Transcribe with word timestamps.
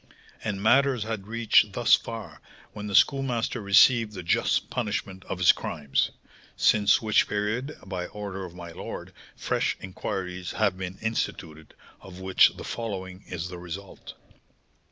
And 0.43 0.63
matters 0.63 1.03
had 1.03 1.27
reached 1.27 1.73
thus 1.73 1.93
far 1.93 2.41
when 2.73 2.87
the 2.87 2.95
Schoolmaster 2.95 3.61
received 3.61 4.13
the 4.13 4.23
just 4.23 4.71
punishment 4.71 5.23
of 5.25 5.37
his 5.37 5.51
crimes; 5.51 6.09
since 6.55 7.03
which 7.03 7.27
period, 7.27 7.77
by 7.85 8.07
order 8.07 8.43
of 8.43 8.55
my 8.55 8.71
lord, 8.71 9.13
fresh 9.35 9.77
inquiries 9.79 10.53
have 10.53 10.75
been 10.75 10.97
instituted, 11.03 11.75
of 11.99 12.19
which 12.19 12.49
the 12.57 12.63
following 12.63 13.23
is 13.27 13.49
the 13.49 13.59
result. 13.59 14.15